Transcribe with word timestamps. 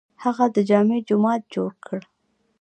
هغه 0.23 0.45
د 0.55 0.57
جامع 0.69 0.97
جومات 1.07 1.41
جوړ 1.53 1.71
کړ. 1.85 1.99